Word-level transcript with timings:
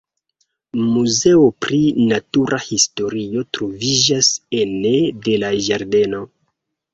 Muzeo 0.83 1.43
pri 1.65 1.81
natura 2.11 2.59
historio 2.69 3.43
troviĝas 3.59 4.31
ene 4.63 4.95
de 5.29 5.37
la 5.45 5.53
ĝardeno. 5.69 6.25